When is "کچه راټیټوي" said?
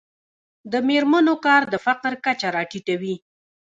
2.25-3.15